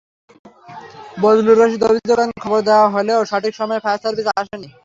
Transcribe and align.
বজলুর 1.17 1.57
রশীদ 1.61 1.81
অভিযোগ 1.87 2.09
করেন, 2.11 2.29
খবর 2.43 2.59
দেওয়া 2.69 2.87
হলেও 2.95 3.19
সঠিক 3.31 3.53
সময়ে 3.59 3.83
ফায়ার 3.83 4.01
সার্ভিস 4.03 4.27
আসেনি। 4.31 4.69